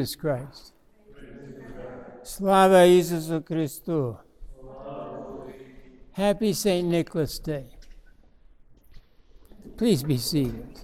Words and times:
Jesus 0.00 0.16
Christ. 0.16 0.72
Slava 2.22 2.86
Isusu 2.86 3.42
Christu. 3.42 4.18
Happy 6.12 6.54
St. 6.54 6.88
Nicholas 6.88 7.38
Day. 7.38 7.66
Please 9.76 10.02
be 10.02 10.16
seated. 10.16 10.80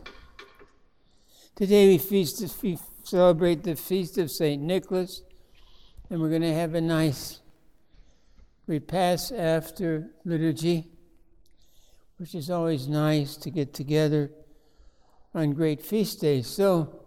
Today 1.54 1.88
we 1.88 1.96
feast, 1.96 2.62
we 2.62 2.78
celebrate 3.04 3.62
the 3.62 3.74
feast 3.74 4.18
of 4.18 4.30
St. 4.30 4.60
Nicholas, 4.60 5.22
and 6.10 6.20
we're 6.20 6.28
going 6.28 6.42
to 6.42 6.52
have 6.52 6.74
a 6.74 6.80
nice 6.82 7.40
repast 8.66 9.32
after 9.32 10.10
liturgy, 10.26 10.90
which 12.18 12.34
is 12.34 12.50
always 12.50 12.86
nice 12.86 13.34
to 13.38 13.50
get 13.50 13.72
together 13.72 14.30
on 15.34 15.54
great 15.54 15.80
feast 15.80 16.20
days. 16.20 16.46
So, 16.46 17.05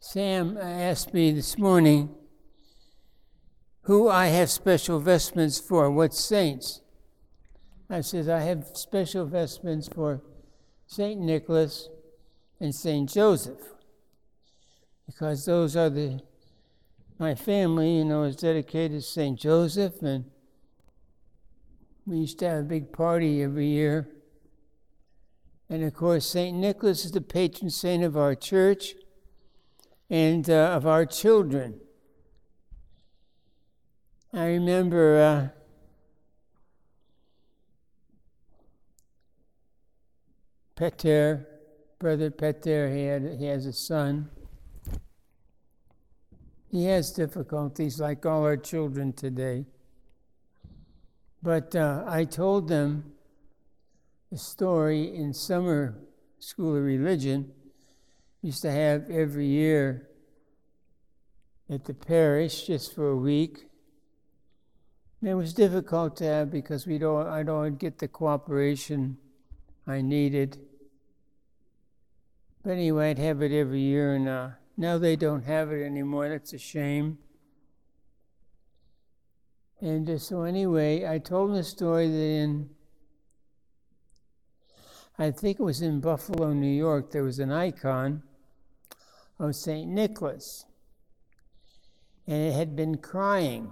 Sam 0.00 0.56
asked 0.58 1.14
me 1.14 1.32
this 1.32 1.58
morning 1.58 2.14
who 3.82 4.08
I 4.08 4.26
have 4.26 4.50
special 4.50 4.98
vestments 4.98 5.58
for, 5.58 5.90
what 5.90 6.12
saints. 6.12 6.80
I 7.88 8.00
said, 8.00 8.28
I 8.28 8.40
have 8.40 8.66
special 8.74 9.26
vestments 9.26 9.88
for 9.88 10.22
St. 10.86 11.20
Nicholas 11.20 11.88
and 12.60 12.74
St. 12.74 13.08
Joseph, 13.08 13.60
because 15.06 15.44
those 15.46 15.76
are 15.76 15.90
the 15.90 16.20
my 17.18 17.34
family, 17.34 17.96
you 17.96 18.04
know, 18.04 18.24
is 18.24 18.36
dedicated 18.36 19.00
to 19.00 19.06
St. 19.06 19.38
Joseph, 19.38 20.02
and 20.02 20.26
we 22.04 22.18
used 22.18 22.38
to 22.40 22.48
have 22.48 22.60
a 22.60 22.62
big 22.64 22.92
party 22.92 23.42
every 23.42 23.68
year. 23.68 24.08
And 25.70 25.82
of 25.82 25.94
course, 25.94 26.26
St. 26.26 26.54
Nicholas 26.54 27.06
is 27.06 27.12
the 27.12 27.22
patron 27.22 27.70
saint 27.70 28.04
of 28.04 28.18
our 28.18 28.34
church 28.34 28.94
and 30.08 30.48
uh, 30.48 30.72
of 30.74 30.86
our 30.86 31.04
children. 31.04 31.80
I 34.32 34.46
remember 34.46 35.20
uh, 35.20 35.48
Peter, 40.76 41.48
brother 41.98 42.30
Peter, 42.30 42.94
he, 42.94 43.04
had, 43.04 43.36
he 43.38 43.46
has 43.46 43.64
a 43.64 43.72
son. 43.72 44.28
He 46.70 46.84
has 46.84 47.12
difficulties 47.12 47.98
like 47.98 48.26
all 48.26 48.42
our 48.42 48.58
children 48.58 49.12
today. 49.14 49.64
But 51.42 51.74
uh, 51.74 52.04
I 52.06 52.24
told 52.24 52.68
them 52.68 53.12
a 54.32 54.36
story 54.36 55.16
in 55.16 55.32
summer 55.32 55.96
school 56.38 56.76
of 56.76 56.82
religion. 56.82 57.52
Used 58.42 58.62
to 58.62 58.70
have 58.70 59.10
every 59.10 59.46
year 59.46 60.08
at 61.68 61.84
the 61.84 61.94
parish 61.94 62.66
just 62.66 62.94
for 62.94 63.08
a 63.08 63.16
week. 63.16 63.66
And 65.20 65.30
it 65.30 65.34
was 65.34 65.52
difficult 65.52 66.16
to 66.16 66.24
have 66.24 66.50
because 66.50 66.86
we 66.86 66.98
don't, 66.98 67.26
I 67.26 67.42
don't 67.42 67.78
get 67.78 67.98
the 67.98 68.08
cooperation 68.08 69.16
I 69.86 70.00
needed. 70.00 70.58
But 72.62 72.72
anyway, 72.72 73.10
I'd 73.10 73.18
have 73.18 73.42
it 73.42 73.52
every 73.52 73.80
year, 73.80 74.14
and 74.14 74.28
uh, 74.28 74.48
now 74.76 74.98
they 74.98 75.16
don't 75.16 75.44
have 75.44 75.70
it 75.70 75.84
anymore. 75.84 76.28
That's 76.28 76.52
a 76.52 76.58
shame. 76.58 77.18
And 79.80 80.08
uh, 80.10 80.18
so, 80.18 80.42
anyway, 80.42 81.06
I 81.06 81.18
told 81.18 81.54
the 81.54 81.62
story 81.62 82.08
that 82.08 82.16
in, 82.16 82.70
I 85.18 85.30
think 85.30 85.58
it 85.58 85.62
was 85.62 85.80
in 85.80 86.00
Buffalo, 86.00 86.52
New 86.52 86.66
York, 86.66 87.10
there 87.10 87.22
was 87.22 87.38
an 87.38 87.50
icon 87.50 88.22
of 89.38 89.56
St. 89.56 89.88
Nicholas. 89.88 90.66
And 92.26 92.36
it 92.36 92.52
had 92.52 92.76
been 92.76 92.98
crying. 92.98 93.70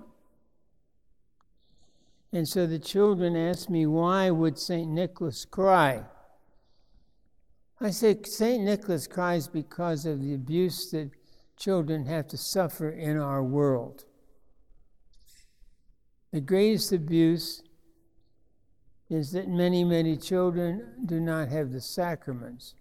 And 2.33 2.49
so 2.49 2.67
the 2.67 2.79
children 2.79 3.37
asked 3.37 3.69
me, 3.69 3.87
why 3.87 4.31
would 4.31 4.59
St. 4.59 4.89
Nicholas 4.89 5.45
cry? 5.45 6.05
I 7.81 7.91
said, 7.91 8.27
St. 8.27 8.63
Nicholas 8.65 9.07
cries 9.07 9.47
because 9.47 10.07
of 10.07 10.21
the 10.21 10.35
abuse 10.35 10.91
that 10.93 11.11
children 11.57 12.07
have 12.07 12.27
to 12.29 12.37
suffer 12.37 12.89
in 12.89 13.19
our 13.19 13.43
world. 13.43 14.05
The 16.33 16.41
greatest 16.41 16.93
abuse 16.93 17.63
is 19.11 19.33
that 19.33 19.49
many, 19.49 19.85
many 19.85 20.17
children 20.17 20.83
do 21.05 21.21
not 21.21 21.49
have 21.49 21.73
the 21.73 21.81
sacraments. 21.81 22.75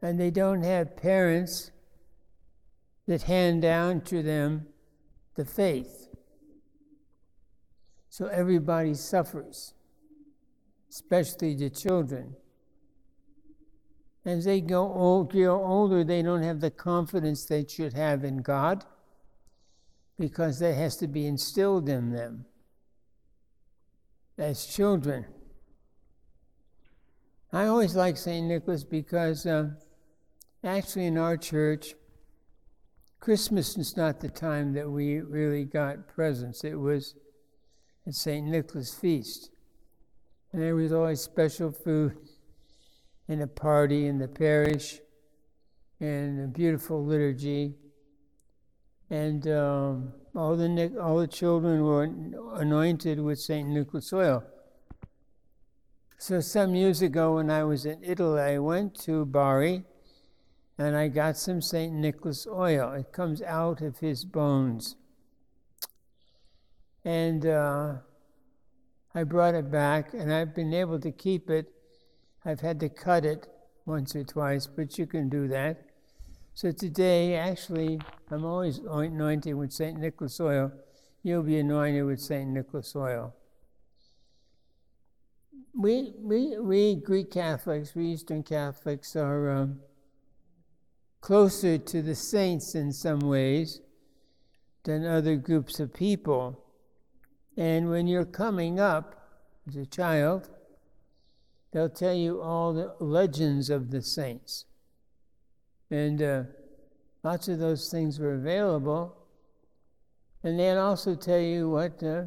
And 0.00 0.18
they 0.18 0.30
don't 0.30 0.62
have 0.62 0.96
parents 0.96 1.70
that 3.06 3.22
hand 3.22 3.62
down 3.62 4.00
to 4.02 4.22
them 4.22 4.66
the 5.34 5.44
faith. 5.44 6.08
So 8.08 8.26
everybody 8.26 8.94
suffers, 8.94 9.74
especially 10.90 11.54
the 11.54 11.70
children. 11.70 12.36
As 14.24 14.44
they 14.44 14.60
go 14.60 14.92
old, 14.92 15.32
grow 15.32 15.64
older, 15.64 16.04
they 16.04 16.22
don't 16.22 16.42
have 16.42 16.60
the 16.60 16.70
confidence 16.70 17.44
they 17.44 17.64
should 17.66 17.94
have 17.94 18.22
in 18.22 18.42
God 18.42 18.84
because 20.18 20.60
that 20.60 20.74
has 20.74 20.96
to 20.98 21.08
be 21.08 21.26
instilled 21.26 21.88
in 21.88 22.12
them 22.12 22.44
as 24.38 24.66
children. 24.66 25.26
I 27.52 27.66
always 27.66 27.94
like 27.94 28.16
St. 28.16 28.46
Nicholas 28.46 28.82
because 28.82 29.44
uh, 29.44 29.70
actually 30.64 31.06
in 31.06 31.18
our 31.18 31.36
church, 31.36 31.94
Christmas 33.20 33.76
is 33.76 33.96
not 33.96 34.20
the 34.20 34.28
time 34.28 34.72
that 34.72 34.90
we 34.90 35.20
really 35.20 35.64
got 35.64 36.08
presents. 36.08 36.64
It 36.64 36.74
was 36.74 37.14
at 38.06 38.14
St. 38.14 38.46
Nicholas' 38.46 38.94
feast. 38.94 39.50
And 40.52 40.62
there 40.62 40.74
was 40.74 40.92
always 40.92 41.20
special 41.20 41.70
food 41.70 42.16
and 43.28 43.42
a 43.42 43.46
party 43.46 44.06
in 44.06 44.18
the 44.18 44.28
parish 44.28 45.00
and 46.00 46.44
a 46.44 46.48
beautiful 46.48 47.04
liturgy. 47.04 47.76
And 49.12 49.46
um, 49.46 50.12
all, 50.34 50.56
the, 50.56 50.98
all 51.00 51.18
the 51.18 51.28
children 51.28 51.84
were 51.84 52.04
anointed 52.60 53.20
with 53.20 53.38
St. 53.38 53.68
Nicholas 53.68 54.12
oil. 54.12 54.42
So, 56.18 56.40
some 56.40 56.74
years 56.74 57.02
ago, 57.02 57.36
when 57.36 57.50
I 57.50 57.62
was 57.62 57.86
in 57.86 58.02
Italy, 58.02 58.40
I 58.40 58.58
went 58.58 58.98
to 59.02 59.24
Bari 59.24 59.84
and 60.78 60.96
I 60.96 61.08
got 61.08 61.36
some 61.36 61.60
St. 61.60 61.92
Nicholas 61.92 62.46
oil. 62.46 62.92
It 62.92 63.12
comes 63.12 63.42
out 63.42 63.80
of 63.80 63.98
his 63.98 64.24
bones. 64.24 64.96
And 67.04 67.46
uh, 67.46 67.94
I 69.14 69.24
brought 69.24 69.54
it 69.54 69.70
back, 69.70 70.14
and 70.14 70.32
I've 70.32 70.54
been 70.54 70.72
able 70.72 70.98
to 71.00 71.12
keep 71.12 71.50
it 71.50 71.72
I've 72.44 72.60
had 72.60 72.80
to 72.80 72.88
cut 72.88 73.24
it 73.24 73.46
once 73.86 74.16
or 74.16 74.24
twice, 74.24 74.66
but 74.66 74.98
you 74.98 75.06
can 75.06 75.28
do 75.28 75.46
that. 75.48 75.91
So 76.54 76.70
today, 76.70 77.34
actually, 77.34 77.98
I'm 78.30 78.44
always 78.44 78.78
anointed 78.78 79.54
with 79.54 79.72
St. 79.72 79.98
Nicholas 79.98 80.38
oil. 80.38 80.70
You'll 81.22 81.42
be 81.42 81.58
anointed 81.58 82.04
with 82.04 82.20
St. 82.20 82.48
Nicholas 82.48 82.94
oil. 82.94 83.34
We, 85.74 86.12
we, 86.18 86.58
we 86.58 86.96
Greek 86.96 87.30
Catholics, 87.30 87.94
we 87.94 88.08
Eastern 88.08 88.42
Catholics, 88.42 89.16
are 89.16 89.50
um, 89.50 89.80
closer 91.22 91.78
to 91.78 92.02
the 92.02 92.14
saints 92.14 92.74
in 92.74 92.92
some 92.92 93.20
ways 93.20 93.80
than 94.84 95.06
other 95.06 95.36
groups 95.36 95.80
of 95.80 95.94
people. 95.94 96.62
And 97.56 97.88
when 97.88 98.06
you're 98.06 98.26
coming 98.26 98.78
up 98.78 99.40
as 99.66 99.76
a 99.76 99.86
child, 99.86 100.50
they'll 101.72 101.88
tell 101.88 102.14
you 102.14 102.42
all 102.42 102.74
the 102.74 102.94
legends 103.00 103.70
of 103.70 103.90
the 103.90 104.02
saints. 104.02 104.66
And 105.92 106.22
uh, 106.22 106.42
lots 107.22 107.48
of 107.48 107.58
those 107.58 107.90
things 107.90 108.18
were 108.18 108.32
available. 108.32 109.14
And 110.42 110.58
they'll 110.58 110.78
also 110.78 111.14
tell 111.14 111.38
you 111.38 111.68
what 111.68 112.02
uh, 112.02 112.22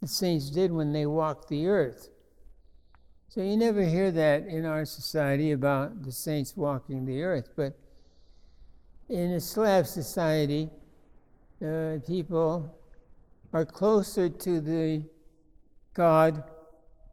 the 0.00 0.08
saints 0.08 0.48
did 0.48 0.72
when 0.72 0.94
they 0.94 1.04
walked 1.04 1.50
the 1.50 1.66
earth. 1.66 2.08
So 3.28 3.42
you 3.42 3.58
never 3.58 3.82
hear 3.82 4.10
that 4.12 4.46
in 4.46 4.64
our 4.64 4.86
society 4.86 5.52
about 5.52 6.04
the 6.04 6.10
saints 6.10 6.56
walking 6.56 7.04
the 7.04 7.22
earth. 7.22 7.50
But 7.54 7.78
in 9.10 9.32
a 9.32 9.40
Slav 9.40 9.86
society, 9.86 10.70
uh, 11.62 11.98
people 12.06 12.74
are 13.52 13.66
closer 13.66 14.30
to 14.30 14.60
the 14.62 15.04
God 15.92 16.44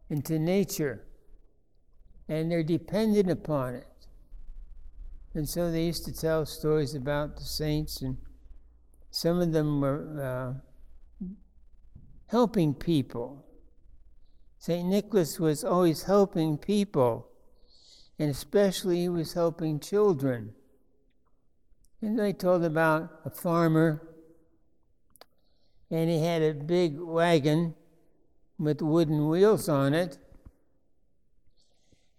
and 0.10 0.24
to 0.24 0.40
nature, 0.40 1.05
and 2.27 2.51
they're 2.51 2.63
dependent 2.63 3.30
upon 3.30 3.75
it. 3.75 3.88
And 5.33 5.48
so 5.48 5.72
they 5.72 5.83
used 5.83 6.06
to 6.06 6.13
tell 6.13 6.45
stories 6.45 6.95
about 6.95 7.38
the 7.38 7.44
saints, 7.44 8.01
and 8.01 8.18
some 9.12 9.39
of 9.39 9.51
them 9.51 9.81
were 9.81 10.56
uh, 11.22 11.27
helping 12.27 12.74
people. 12.74 13.45
St. 14.57 14.88
Nicholas 14.88 15.39
was 15.39 15.63
always 15.63 16.04
helping 16.04 16.57
people 16.57 17.30
and 18.18 18.30
especially 18.30 19.01
he 19.01 19.10
was 19.10 19.33
helping 19.33 19.80
children. 19.80 20.54
And 22.01 22.18
they 22.18 22.33
told 22.33 22.63
about 22.63 23.10
a 23.25 23.30
farmer, 23.30 24.07
and 25.89 26.10
he 26.10 26.24
had 26.24 26.42
a 26.42 26.54
big 26.54 27.00
wagon 27.00 27.75
with 28.57 28.81
wooden 28.81 29.27
wheels 29.27 29.68
on 29.68 29.94
it. 29.94 30.18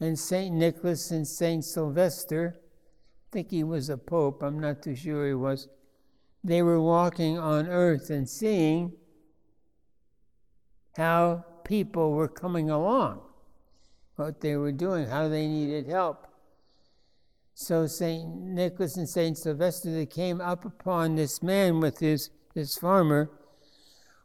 And 0.00 0.18
St. 0.18 0.54
Nicholas 0.54 1.10
and 1.10 1.26
St. 1.26 1.64
Sylvester, 1.64 2.58
I 2.58 3.28
think 3.32 3.50
he 3.50 3.64
was 3.64 3.88
a 3.88 3.96
pope, 3.96 4.42
I'm 4.42 4.60
not 4.60 4.82
too 4.82 4.94
sure 4.94 5.26
he 5.26 5.34
was, 5.34 5.68
they 6.44 6.62
were 6.62 6.80
walking 6.80 7.38
on 7.38 7.66
earth 7.66 8.10
and 8.10 8.28
seeing 8.28 8.92
how 10.96 11.44
people 11.64 12.12
were 12.12 12.28
coming 12.28 12.70
along, 12.70 13.20
what 14.16 14.40
they 14.40 14.56
were 14.56 14.72
doing, 14.72 15.08
how 15.08 15.28
they 15.28 15.46
needed 15.46 15.86
help. 15.88 16.26
So 17.54 17.86
St. 17.86 18.28
Nicholas 18.28 18.96
and 18.96 19.08
St. 19.08 19.36
Sylvester, 19.36 19.90
they 19.90 20.06
came 20.06 20.40
up 20.40 20.64
upon 20.64 21.16
this 21.16 21.42
man 21.42 21.80
with 21.80 21.98
his, 22.00 22.30
this 22.54 22.76
farmer 22.76 23.30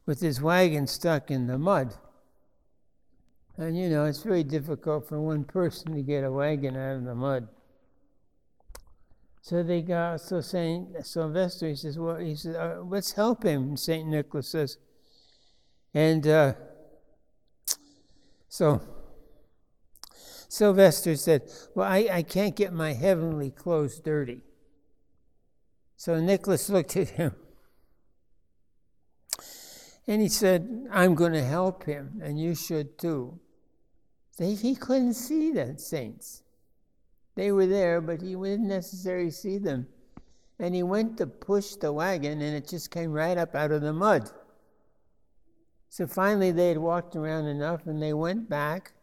with 0.05 0.19
his 0.19 0.41
wagon 0.41 0.87
stuck 0.87 1.31
in 1.31 1.47
the 1.47 1.57
mud. 1.57 1.95
And 3.57 3.77
you 3.77 3.89
know, 3.89 4.05
it's 4.05 4.23
very 4.23 4.43
difficult 4.43 5.07
for 5.07 5.19
one 5.21 5.43
person 5.43 5.93
to 5.95 6.01
get 6.01 6.23
a 6.23 6.31
wagon 6.31 6.75
out 6.75 6.97
of 6.97 7.03
the 7.03 7.15
mud. 7.15 7.47
So 9.41 9.63
they 9.63 9.81
got, 9.81 10.21
so 10.21 10.41
St. 10.41 11.05
Sylvester, 11.05 11.69
he 11.69 11.75
says, 11.75 11.97
well, 11.97 12.17
he 12.17 12.35
says, 12.35 12.55
uh, 12.55 12.81
let's 12.83 13.13
help 13.13 13.43
him, 13.43 13.75
St. 13.75 14.07
Nicholas 14.07 14.49
says. 14.49 14.77
And 15.93 16.25
uh, 16.27 16.53
so 18.47 18.81
Sylvester 20.47 21.15
said, 21.15 21.43
Well, 21.73 21.89
I, 21.89 22.09
I 22.11 22.23
can't 22.23 22.55
get 22.55 22.73
my 22.73 22.91
heavenly 22.91 23.51
clothes 23.51 23.99
dirty. 23.99 24.41
So 25.95 26.19
Nicholas 26.19 26.69
looked 26.69 26.97
at 26.97 27.11
him 27.11 27.33
and 30.07 30.21
he 30.21 30.27
said, 30.27 30.87
I'm 30.91 31.15
going 31.15 31.33
to 31.33 31.43
help 31.43 31.83
him, 31.83 32.21
and 32.23 32.39
you 32.39 32.55
should 32.55 32.97
too. 32.97 33.39
They, 34.37 34.55
he 34.55 34.75
couldn't 34.75 35.13
see 35.13 35.51
the 35.51 35.77
saints. 35.77 36.43
They 37.35 37.51
were 37.51 37.67
there, 37.67 38.01
but 38.01 38.21
he 38.21 38.33
didn't 38.33 38.67
necessarily 38.67 39.31
see 39.31 39.57
them. 39.57 39.87
And 40.59 40.75
he 40.75 40.83
went 40.83 41.17
to 41.17 41.27
push 41.27 41.75
the 41.75 41.91
wagon, 41.93 42.41
and 42.41 42.55
it 42.55 42.67
just 42.67 42.91
came 42.91 43.11
right 43.11 43.37
up 43.37 43.55
out 43.55 43.71
of 43.71 43.81
the 43.81 43.93
mud. 43.93 44.29
So 45.89 46.07
finally, 46.07 46.51
they 46.51 46.69
had 46.69 46.77
walked 46.77 47.15
around 47.15 47.45
enough, 47.45 47.85
and 47.85 48.01
they 48.01 48.13
went 48.13 48.49
back 48.49 48.93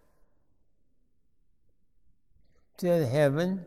to 2.79 3.06
heaven, 3.06 3.67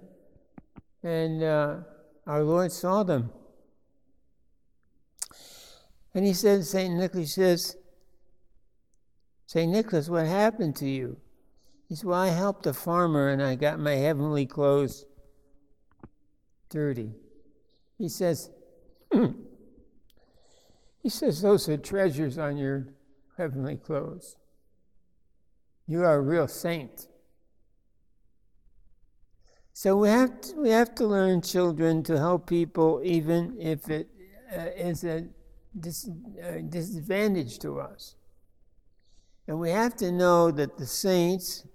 and 1.04 1.44
uh, 1.44 1.78
our 2.26 2.44
Lord 2.44 2.72
saw 2.72 3.04
them. 3.04 3.32
And 6.14 6.26
he 6.26 6.34
said, 6.34 6.66
St. 6.66 6.94
Nicholas 6.94 7.36
says, 7.36 7.78
St. 9.46 9.72
Nicholas, 9.72 10.10
what 10.10 10.26
happened 10.26 10.76
to 10.78 10.88
you? 10.88 11.18
He 11.88 11.96
said, 11.96 12.06
Well, 12.06 12.20
I 12.20 12.30
helped 12.30 12.66
a 12.66 12.74
farmer 12.74 13.30
and 13.30 13.42
I 13.42 13.56
got 13.56 13.80
my 13.80 13.96
heavenly 13.96 14.46
clothes 14.46 15.06
dirty. 16.70 17.12
He 17.98 18.10
says, 18.10 18.50
He 21.04 21.10
says, 21.10 21.42
Those 21.42 21.68
are 21.68 21.78
treasures 21.78 22.38
on 22.38 22.58
your 22.58 22.88
heavenly 23.38 23.78
clothes. 23.78 24.38
You 25.88 26.04
are 26.04 26.16
a 26.16 26.22
real 26.22 26.48
saint. 26.48 27.08
So 29.74 29.98
we 29.98 30.10
have 30.10 30.42
to, 30.42 30.56
we 30.56 30.70
have 30.70 30.94
to 30.96 31.08
learn 31.08 31.42
children 31.42 32.04
to 32.04 32.18
help 32.18 32.48
people 32.48 33.02
even 33.04 33.58
if 33.60 33.90
it 33.90 34.10
uh, 34.56 34.68
is 34.76 35.04
a 35.04 35.26
dis, 35.78 36.10
uh, 36.44 36.60
disadvantage 36.68 37.60
to 37.60 37.80
us. 37.80 38.16
And 39.48 39.60
we 39.60 39.72
have 39.72 39.96
to 39.98 40.12
know 40.12 40.52
that 40.52 40.78
the 40.78 40.86
saints 40.86 41.66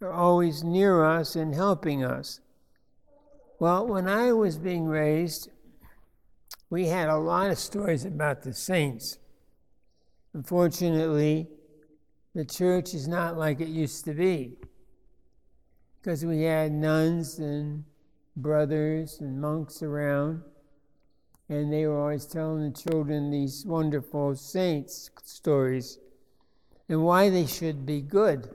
are 0.00 0.12
always 0.12 0.64
near 0.64 1.04
us 1.04 1.36
and 1.36 1.54
helping 1.54 2.02
us. 2.02 2.40
Well, 3.58 3.86
when 3.86 4.08
I 4.08 4.32
was 4.32 4.56
being 4.58 4.86
raised, 4.86 5.50
we 6.70 6.86
had 6.86 7.08
a 7.08 7.18
lot 7.18 7.50
of 7.50 7.58
stories 7.58 8.04
about 8.04 8.42
the 8.42 8.54
saints. 8.54 9.18
Unfortunately, 10.32 11.48
the 12.34 12.44
church 12.44 12.94
is 12.94 13.08
not 13.08 13.36
like 13.36 13.60
it 13.60 13.68
used 13.68 14.04
to 14.04 14.14
be 14.14 14.56
because 16.00 16.24
we 16.24 16.42
had 16.42 16.72
nuns 16.72 17.38
and 17.38 17.84
brothers 18.36 19.20
and 19.20 19.40
monks 19.40 19.82
around, 19.82 20.42
and 21.50 21.72
they 21.72 21.84
were 21.84 21.98
always 21.98 22.26
telling 22.26 22.62
the 22.62 22.78
children 22.78 23.28
these 23.28 23.66
wonderful 23.66 24.36
saints 24.36 25.10
stories 25.24 25.98
and 26.88 27.02
why 27.02 27.28
they 27.28 27.44
should 27.44 27.84
be 27.84 28.00
good. 28.00 28.54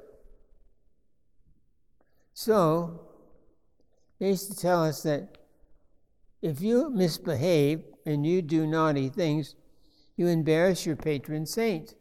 So, 2.33 3.01
they 4.17 4.29
used 4.29 4.49
to 4.49 4.57
tell 4.57 4.81
us 4.85 5.03
that 5.03 5.37
if 6.41 6.61
you 6.61 6.89
misbehave 6.89 7.83
and 8.05 8.25
you 8.25 8.41
do 8.41 8.65
naughty 8.65 9.09
things, 9.09 9.55
you 10.15 10.27
embarrass 10.27 10.85
your 10.85 10.95
patron 10.95 11.45
saint. 11.45 11.95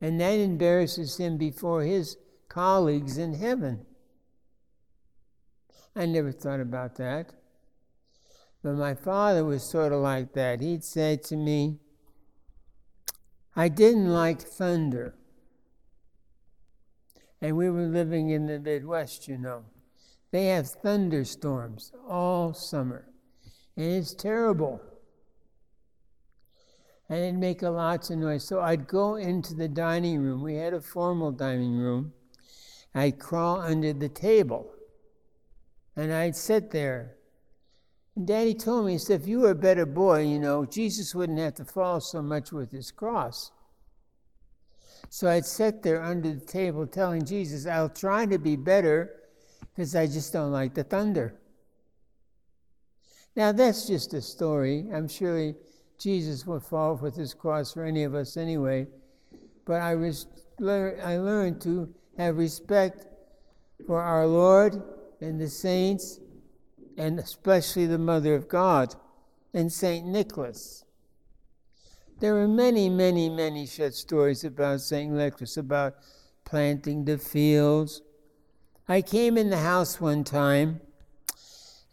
And 0.00 0.18
that 0.20 0.38
embarrasses 0.38 1.18
him 1.18 1.36
before 1.36 1.82
his 1.82 2.16
colleagues 2.48 3.18
in 3.18 3.34
heaven. 3.34 3.84
I 5.94 6.06
never 6.06 6.32
thought 6.32 6.60
about 6.60 6.96
that. 6.96 7.34
But 8.62 8.74
my 8.74 8.94
father 8.94 9.44
was 9.44 9.62
sort 9.62 9.92
of 9.92 10.00
like 10.00 10.32
that. 10.32 10.60
He'd 10.60 10.84
say 10.84 11.16
to 11.16 11.36
me, 11.36 11.78
I 13.54 13.68
didn't 13.68 14.12
like 14.12 14.40
thunder. 14.40 15.14
And 17.40 17.56
we 17.56 17.70
were 17.70 17.86
living 17.86 18.30
in 18.30 18.46
the 18.46 18.58
Midwest, 18.58 19.28
you 19.28 19.38
know. 19.38 19.64
They 20.30 20.46
have 20.46 20.68
thunderstorms 20.68 21.92
all 22.08 22.52
summer. 22.52 23.08
And 23.76 23.86
it's 23.86 24.12
terrible. 24.12 24.80
And 27.08 27.20
it'd 27.20 27.36
make 27.36 27.62
a 27.62 27.70
lots 27.70 28.10
of 28.10 28.18
noise. 28.18 28.44
So 28.44 28.60
I'd 28.60 28.88
go 28.88 29.14
into 29.14 29.54
the 29.54 29.68
dining 29.68 30.20
room. 30.20 30.42
We 30.42 30.56
had 30.56 30.74
a 30.74 30.80
formal 30.80 31.30
dining 31.30 31.78
room. 31.78 32.12
I'd 32.94 33.18
crawl 33.18 33.60
under 33.60 33.92
the 33.92 34.08
table. 34.08 34.72
And 35.96 36.12
I'd 36.12 36.36
sit 36.36 36.70
there. 36.70 37.17
Daddy 38.24 38.54
told 38.54 38.86
me, 38.86 38.92
he 38.92 38.98
said, 38.98 39.20
if 39.20 39.28
you 39.28 39.40
were 39.40 39.50
a 39.50 39.54
better 39.54 39.86
boy, 39.86 40.22
you 40.22 40.38
know, 40.38 40.64
Jesus 40.64 41.14
wouldn't 41.14 41.38
have 41.38 41.54
to 41.54 41.64
fall 41.64 42.00
so 42.00 42.20
much 42.20 42.50
with 42.50 42.72
his 42.72 42.90
cross. 42.90 43.52
So 45.08 45.28
I'd 45.28 45.46
sit 45.46 45.82
there 45.82 46.02
under 46.02 46.34
the 46.34 46.44
table 46.44 46.86
telling 46.86 47.24
Jesus, 47.24 47.66
I'll 47.66 47.88
try 47.88 48.26
to 48.26 48.38
be 48.38 48.56
better 48.56 49.14
because 49.74 49.94
I 49.94 50.06
just 50.06 50.32
don't 50.32 50.52
like 50.52 50.74
the 50.74 50.84
thunder. 50.84 51.34
Now, 53.36 53.52
that's 53.52 53.86
just 53.86 54.14
a 54.14 54.20
story. 54.20 54.86
I'm 54.92 55.06
sure 55.06 55.54
Jesus 55.98 56.46
would 56.46 56.64
fall 56.64 56.96
with 56.96 57.14
his 57.14 57.34
cross 57.34 57.72
for 57.72 57.84
any 57.84 58.02
of 58.02 58.14
us 58.14 58.36
anyway. 58.36 58.88
But 59.64 59.80
I, 59.80 59.94
was, 59.94 60.26
I 60.60 61.18
learned 61.18 61.60
to 61.62 61.94
have 62.16 62.36
respect 62.36 63.06
for 63.86 64.02
our 64.02 64.26
Lord 64.26 64.82
and 65.20 65.40
the 65.40 65.48
saints, 65.48 66.18
and 66.98 67.20
especially 67.20 67.86
the 67.86 67.96
Mother 67.96 68.34
of 68.34 68.48
God 68.48 68.96
and 69.54 69.72
Saint 69.72 70.04
Nicholas. 70.04 70.84
There 72.18 72.36
are 72.36 72.48
many, 72.48 72.88
many, 72.88 73.28
many 73.28 73.64
such 73.64 73.94
stories 73.94 74.42
about 74.42 74.80
St. 74.80 75.12
Nicholas, 75.12 75.56
about 75.56 75.94
planting 76.44 77.04
the 77.04 77.16
fields. 77.16 78.02
I 78.88 79.02
came 79.02 79.38
in 79.38 79.50
the 79.50 79.58
house 79.58 80.00
one 80.00 80.24
time, 80.24 80.80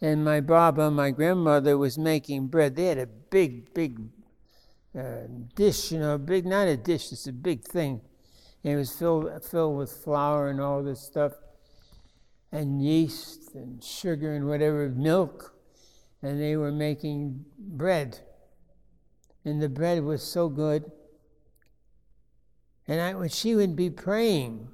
and 0.00 0.24
my 0.24 0.40
Baba, 0.40 0.90
my 0.90 1.12
grandmother, 1.12 1.78
was 1.78 1.96
making 1.96 2.48
bread. 2.48 2.74
They 2.74 2.86
had 2.86 2.98
a 2.98 3.06
big, 3.06 3.72
big 3.72 4.00
uh, 4.98 5.28
dish, 5.54 5.92
you 5.92 6.00
know, 6.00 6.18
big, 6.18 6.44
not 6.44 6.66
a 6.66 6.76
dish, 6.76 7.12
it's 7.12 7.28
a 7.28 7.32
big 7.32 7.62
thing. 7.62 8.00
And 8.64 8.72
it 8.72 8.76
was 8.76 8.90
filled, 8.90 9.30
filled 9.44 9.78
with 9.78 9.92
flour 9.92 10.48
and 10.48 10.60
all 10.60 10.82
this 10.82 11.00
stuff, 11.00 11.34
and 12.52 12.82
yeast 12.82 13.54
and 13.54 13.82
sugar 13.82 14.34
and 14.34 14.46
whatever, 14.46 14.88
milk. 14.88 15.54
And 16.22 16.40
they 16.40 16.56
were 16.56 16.72
making 16.72 17.44
bread 17.58 18.20
and 19.46 19.62
the 19.62 19.68
bread 19.68 20.02
was 20.02 20.22
so 20.22 20.48
good. 20.48 20.90
And 22.88 23.00
I, 23.00 23.14
would, 23.14 23.32
she 23.32 23.54
would 23.54 23.76
be 23.76 23.88
praying, 23.88 24.68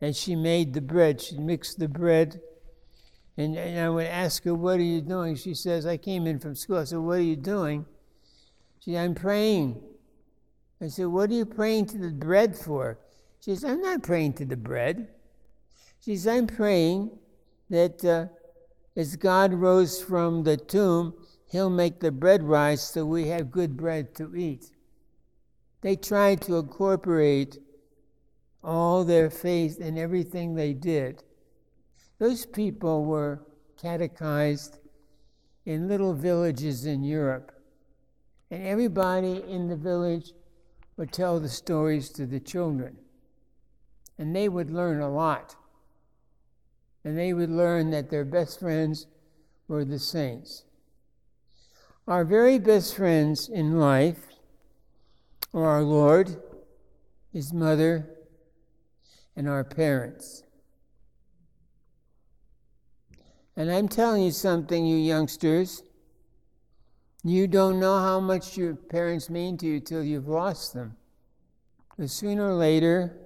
and 0.00 0.14
she 0.14 0.34
made 0.34 0.74
the 0.74 0.80
bread. 0.80 1.20
She 1.20 1.38
mixed 1.38 1.78
the 1.78 1.88
bread, 1.88 2.40
and, 3.36 3.56
and 3.56 3.78
I 3.78 3.88
would 3.88 4.06
ask 4.06 4.44
her, 4.44 4.54
"What 4.54 4.78
are 4.80 4.84
you 4.84 5.00
doing?" 5.00 5.36
She 5.36 5.54
says, 5.54 5.86
"I 5.86 5.96
came 5.96 6.26
in 6.26 6.38
from 6.38 6.54
school." 6.54 6.78
I 6.78 6.84
said, 6.84 6.98
"What 6.98 7.18
are 7.18 7.22
you 7.22 7.36
doing?" 7.36 7.86
She 8.80 8.92
said, 8.92 9.04
"I'm 9.04 9.14
praying." 9.14 9.80
I 10.80 10.88
said, 10.88 11.06
"What 11.06 11.30
are 11.30 11.34
you 11.34 11.46
praying 11.46 11.86
to 11.86 11.98
the 11.98 12.10
bread 12.10 12.56
for?" 12.56 12.98
She 13.40 13.54
says, 13.54 13.64
"I'm 13.64 13.80
not 13.80 14.02
praying 14.02 14.34
to 14.34 14.44
the 14.44 14.56
bread." 14.56 15.08
Says, 16.08 16.26
I'm 16.26 16.46
praying 16.46 17.10
that 17.68 18.02
uh, 18.02 18.28
as 18.96 19.14
God 19.16 19.52
rose 19.52 20.02
from 20.02 20.42
the 20.42 20.56
tomb, 20.56 21.12
He'll 21.50 21.68
make 21.68 22.00
the 22.00 22.10
bread 22.10 22.42
rise 22.42 22.82
so 22.82 23.04
we 23.04 23.28
have 23.28 23.50
good 23.50 23.76
bread 23.76 24.14
to 24.14 24.34
eat. 24.34 24.72
They 25.82 25.96
tried 25.96 26.40
to 26.42 26.56
incorporate 26.56 27.58
all 28.64 29.04
their 29.04 29.28
faith 29.28 29.82
in 29.82 29.98
everything 29.98 30.54
they 30.54 30.72
did. 30.72 31.24
Those 32.18 32.46
people 32.46 33.04
were 33.04 33.42
catechized 33.78 34.78
in 35.66 35.88
little 35.88 36.14
villages 36.14 36.86
in 36.86 37.04
Europe, 37.04 37.52
and 38.50 38.66
everybody 38.66 39.44
in 39.46 39.68
the 39.68 39.76
village 39.76 40.32
would 40.96 41.12
tell 41.12 41.38
the 41.38 41.50
stories 41.50 42.08
to 42.12 42.24
the 42.24 42.40
children. 42.40 42.96
And 44.16 44.34
they 44.34 44.48
would 44.48 44.70
learn 44.70 45.02
a 45.02 45.10
lot. 45.10 45.54
And 47.04 47.16
they 47.16 47.32
would 47.32 47.50
learn 47.50 47.90
that 47.90 48.10
their 48.10 48.24
best 48.24 48.60
friends 48.60 49.06
were 49.66 49.84
the 49.84 49.98
saints. 49.98 50.64
Our 52.06 52.24
very 52.24 52.58
best 52.58 52.96
friends 52.96 53.48
in 53.48 53.78
life 53.78 54.28
are 55.52 55.64
our 55.64 55.82
Lord, 55.82 56.40
His 57.32 57.52
mother, 57.52 58.08
and 59.36 59.48
our 59.48 59.64
parents. 59.64 60.42
And 63.56 63.70
I'm 63.70 63.88
telling 63.88 64.22
you 64.22 64.30
something, 64.30 64.86
you 64.86 64.96
youngsters. 64.96 65.82
You 67.24 67.46
don't 67.48 67.80
know 67.80 67.98
how 67.98 68.20
much 68.20 68.56
your 68.56 68.74
parents 68.74 69.28
mean 69.28 69.58
to 69.58 69.66
you 69.66 69.80
till 69.80 70.02
you've 70.02 70.28
lost 70.28 70.74
them. 70.74 70.96
But 71.98 72.10
sooner 72.10 72.48
or 72.48 72.54
later, 72.54 73.16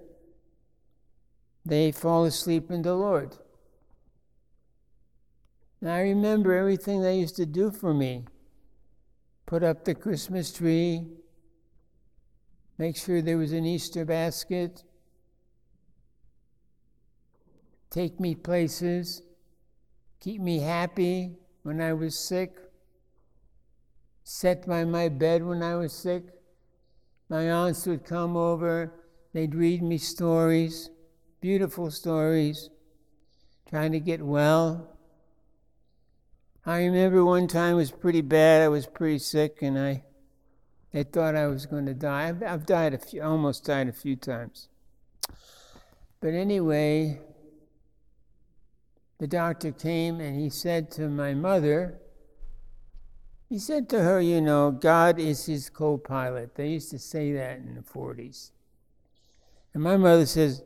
they 1.64 1.92
fall 1.92 2.24
asleep 2.24 2.70
in 2.70 2.82
the 2.82 2.94
Lord. 2.94 3.36
And 5.82 5.90
I 5.90 6.00
remember 6.02 6.54
everything 6.54 7.02
they 7.02 7.18
used 7.18 7.34
to 7.36 7.44
do 7.44 7.72
for 7.72 7.92
me 7.92 8.24
put 9.44 9.64
up 9.64 9.84
the 9.84 9.94
Christmas 9.94 10.50
tree, 10.50 11.04
make 12.78 12.96
sure 12.96 13.20
there 13.20 13.36
was 13.36 13.52
an 13.52 13.66
Easter 13.66 14.02
basket, 14.02 14.82
take 17.90 18.18
me 18.18 18.34
places, 18.34 19.20
keep 20.20 20.40
me 20.40 20.60
happy 20.60 21.36
when 21.64 21.82
I 21.82 21.92
was 21.92 22.18
sick, 22.18 22.56
set 24.24 24.66
by 24.66 24.84
my 24.86 25.10
bed 25.10 25.44
when 25.44 25.62
I 25.62 25.74
was 25.74 25.92
sick. 25.92 26.22
My 27.28 27.50
aunts 27.50 27.86
would 27.86 28.06
come 28.06 28.38
over, 28.38 28.94
they'd 29.34 29.54
read 29.54 29.82
me 29.82 29.98
stories, 29.98 30.88
beautiful 31.42 31.90
stories, 31.90 32.70
trying 33.68 33.92
to 33.92 34.00
get 34.00 34.22
well. 34.22 34.96
I 36.64 36.84
remember 36.84 37.24
one 37.24 37.48
time 37.48 37.74
it 37.74 37.76
was 37.76 37.90
pretty 37.90 38.20
bad. 38.20 38.62
I 38.62 38.68
was 38.68 38.86
pretty 38.86 39.18
sick, 39.18 39.62
and 39.62 39.76
I, 39.76 40.04
they 40.92 41.02
thought 41.02 41.34
I 41.34 41.48
was 41.48 41.66
going 41.66 41.86
to 41.86 41.94
die. 41.94 42.28
I've, 42.28 42.42
I've 42.42 42.66
died 42.66 42.94
a 42.94 42.98
few, 42.98 43.20
almost 43.20 43.64
died 43.64 43.88
a 43.88 43.92
few 43.92 44.14
times. 44.14 44.68
But 46.20 46.34
anyway, 46.34 47.18
the 49.18 49.26
doctor 49.26 49.72
came 49.72 50.20
and 50.20 50.38
he 50.40 50.50
said 50.50 50.90
to 50.92 51.08
my 51.08 51.34
mother, 51.34 51.98
he 53.48 53.58
said 53.58 53.88
to 53.90 54.00
her, 54.02 54.20
You 54.20 54.40
know, 54.40 54.70
God 54.70 55.18
is 55.18 55.46
his 55.46 55.68
co 55.68 55.98
pilot. 55.98 56.54
They 56.54 56.68
used 56.68 56.90
to 56.92 56.98
say 56.98 57.32
that 57.32 57.58
in 57.58 57.74
the 57.74 57.82
40s. 57.82 58.52
And 59.74 59.82
my 59.82 59.96
mother 59.96 60.26
says, 60.26 60.62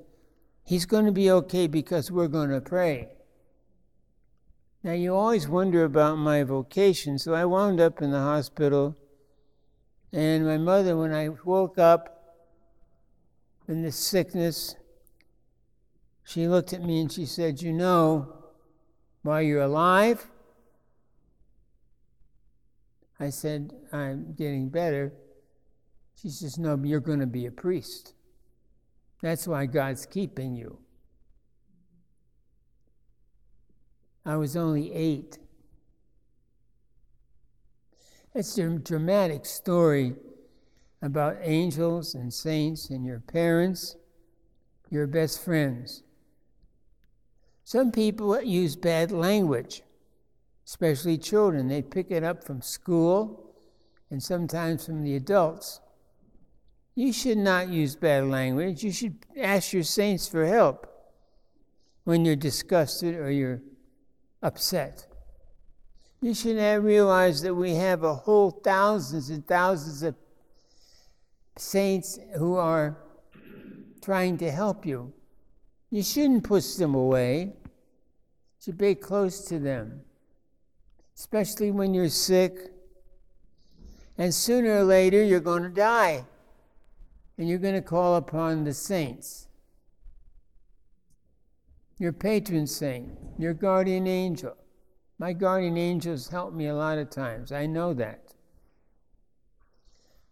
He's 0.62 0.84
going 0.84 1.06
to 1.06 1.12
be 1.12 1.30
okay 1.30 1.66
because 1.66 2.10
we're 2.10 2.28
going 2.28 2.50
to 2.50 2.60
pray. 2.60 3.08
Now, 4.86 4.92
you 4.92 5.16
always 5.16 5.48
wonder 5.48 5.82
about 5.82 6.14
my 6.14 6.44
vocation, 6.44 7.18
so 7.18 7.34
I 7.34 7.44
wound 7.44 7.80
up 7.80 8.00
in 8.00 8.12
the 8.12 8.20
hospital. 8.20 8.96
And 10.12 10.46
my 10.46 10.58
mother, 10.58 10.96
when 10.96 11.12
I 11.12 11.30
woke 11.44 11.76
up 11.76 12.36
in 13.66 13.82
this 13.82 13.96
sickness, 13.96 14.76
she 16.22 16.46
looked 16.46 16.72
at 16.72 16.84
me 16.84 17.00
and 17.00 17.10
she 17.10 17.26
said, 17.26 17.60
You 17.60 17.72
know, 17.72 18.32
while 19.22 19.42
you're 19.42 19.62
alive? 19.62 20.30
I 23.18 23.30
said, 23.30 23.72
I'm 23.92 24.34
getting 24.34 24.68
better. 24.68 25.12
She 26.14 26.28
says, 26.28 26.58
No, 26.58 26.80
you're 26.80 27.00
going 27.00 27.18
to 27.18 27.26
be 27.26 27.46
a 27.46 27.50
priest. 27.50 28.14
That's 29.20 29.48
why 29.48 29.66
God's 29.66 30.06
keeping 30.06 30.54
you. 30.54 30.78
I 34.26 34.34
was 34.34 34.56
only 34.56 34.92
eight. 34.92 35.38
It's 38.34 38.58
a 38.58 38.68
dramatic 38.70 39.46
story 39.46 40.14
about 41.00 41.36
angels 41.40 42.16
and 42.16 42.34
saints 42.34 42.90
and 42.90 43.06
your 43.06 43.20
parents, 43.20 43.94
your 44.90 45.06
best 45.06 45.44
friends. 45.44 46.02
Some 47.62 47.92
people 47.92 48.42
use 48.42 48.74
bad 48.74 49.12
language, 49.12 49.82
especially 50.66 51.18
children. 51.18 51.68
They 51.68 51.82
pick 51.82 52.10
it 52.10 52.24
up 52.24 52.42
from 52.42 52.62
school 52.62 53.54
and 54.10 54.20
sometimes 54.20 54.84
from 54.84 55.04
the 55.04 55.14
adults. 55.14 55.80
You 56.96 57.12
should 57.12 57.38
not 57.38 57.68
use 57.68 57.94
bad 57.94 58.24
language. 58.24 58.82
You 58.82 58.90
should 58.90 59.24
ask 59.38 59.72
your 59.72 59.84
saints 59.84 60.26
for 60.26 60.46
help 60.46 60.92
when 62.02 62.24
you're 62.24 62.34
disgusted 62.34 63.14
or 63.14 63.30
you're 63.30 63.60
upset. 64.42 65.06
You 66.20 66.34
should 66.34 66.56
have 66.56 66.82
realized 66.84 67.44
that 67.44 67.54
we 67.54 67.74
have 67.74 68.02
a 68.02 68.14
whole 68.14 68.50
thousands 68.50 69.30
and 69.30 69.46
thousands 69.46 70.02
of 70.02 70.14
saints 71.56 72.18
who 72.36 72.56
are 72.56 72.96
trying 74.02 74.38
to 74.38 74.50
help 74.50 74.86
you. 74.86 75.12
You 75.90 76.02
shouldn't 76.02 76.44
push 76.44 76.74
them 76.74 76.94
away. 76.94 77.40
You 77.42 77.70
should 78.60 78.78
be 78.78 78.94
close 78.94 79.44
to 79.46 79.58
them, 79.58 80.00
especially 81.16 81.70
when 81.70 81.94
you're 81.94 82.08
sick. 82.08 82.72
And 84.18 84.34
sooner 84.34 84.78
or 84.78 84.84
later, 84.84 85.22
you're 85.22 85.40
going 85.40 85.62
to 85.62 85.68
die. 85.68 86.24
And 87.38 87.48
you're 87.48 87.58
going 87.58 87.74
to 87.74 87.82
call 87.82 88.16
upon 88.16 88.64
the 88.64 88.72
saints 88.72 89.46
your 91.98 92.12
patron 92.12 92.66
saint, 92.66 93.10
your 93.38 93.54
guardian 93.54 94.06
angel. 94.06 94.56
My 95.18 95.32
guardian 95.32 95.78
angels 95.78 96.28
helped 96.28 96.54
me 96.54 96.66
a 96.66 96.74
lot 96.74 96.98
of 96.98 97.08
times. 97.08 97.52
I 97.52 97.66
know 97.66 97.94
that. 97.94 98.34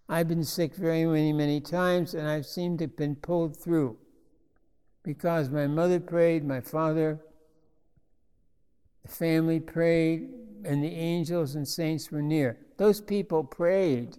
I've 0.08 0.28
been 0.28 0.44
sick 0.44 0.74
very 0.74 1.06
many, 1.06 1.32
many 1.32 1.60
times, 1.60 2.12
and 2.12 2.28
I've 2.28 2.44
seemed 2.44 2.78
to 2.78 2.84
have 2.84 2.96
been 2.96 3.16
pulled 3.16 3.56
through 3.56 3.96
because 5.02 5.48
my 5.48 5.66
mother 5.66 6.00
prayed, 6.00 6.44
my 6.44 6.60
father, 6.60 7.20
the 9.02 9.08
family 9.08 9.60
prayed, 9.60 10.28
and 10.64 10.82
the 10.82 10.94
angels 10.94 11.54
and 11.54 11.66
saints 11.66 12.10
were 12.10 12.22
near. 12.22 12.58
Those 12.76 13.00
people 13.00 13.44
prayed. 13.44 14.18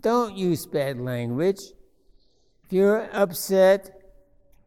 Don't 0.00 0.36
use 0.36 0.66
bad 0.66 0.98
language. 0.98 1.60
If 2.64 2.72
you're 2.72 3.10
upset, 3.14 3.95